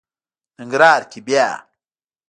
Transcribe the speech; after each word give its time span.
ننګرهار 0.59 1.01
کې 1.11 1.19
بیا... 1.27 1.47